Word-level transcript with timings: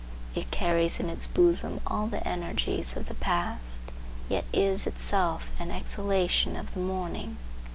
It 0.33 0.49
carries 0.49 0.99
in 0.99 1.09
its 1.09 1.27
bosom 1.27 1.79
all 1.85 2.07
the 2.07 2.27
energies 2.27 2.97
of 2.97 3.05
the 3.07 3.13
past, 3.13 3.83
yet 4.29 4.45
is 4.51 4.87
itself 4.87 5.51
an 5.59 5.69
exhalation 5.69 6.55
of 6.55 6.73
the 6.73 6.79
morning. 6.79 7.37